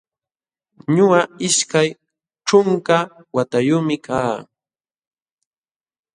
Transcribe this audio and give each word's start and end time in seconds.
Ñuqa 0.95 1.19
ishkay 1.47 1.89
ćhunka 2.47 2.97
watayuqmi 3.35 3.95
kaa 4.05 4.35